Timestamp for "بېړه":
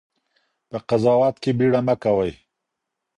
1.57-1.81